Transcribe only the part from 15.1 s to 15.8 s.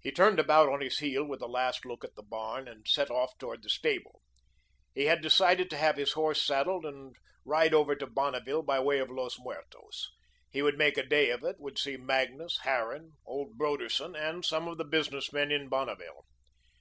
men of